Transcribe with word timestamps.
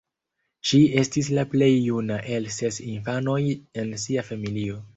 Ŝi 0.69 0.79
estis 1.01 1.29
la 1.39 1.43
plej 1.51 1.67
juna 1.89 2.19
el 2.37 2.49
ses 2.57 2.81
infanoj 2.97 3.39
en 3.83 3.97
sia 4.07 4.29
familio. 4.33 4.83